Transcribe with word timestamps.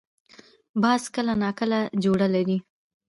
باز 0.83 1.03
کله 1.15 1.33
نا 1.41 1.49
کله 1.59 1.79
جوړه 2.03 2.27
لري 2.35 2.57